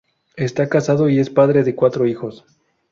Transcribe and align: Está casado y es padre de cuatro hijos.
Está 0.35 0.67
casado 0.67 1.09
y 1.09 1.19
es 1.19 1.29
padre 1.29 1.63
de 1.63 1.75
cuatro 1.75 2.07
hijos. 2.07 2.43